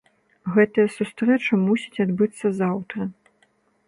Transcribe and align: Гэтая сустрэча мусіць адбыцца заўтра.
Гэтая 0.53 0.85
сустрэча 0.93 1.59
мусіць 1.65 2.01
адбыцца 2.05 2.51
заўтра. 2.61 3.07